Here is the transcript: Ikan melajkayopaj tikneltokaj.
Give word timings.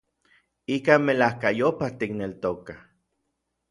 Ikan 0.75 1.05
melajkayopaj 1.11 1.93
tikneltokaj. 2.01 2.79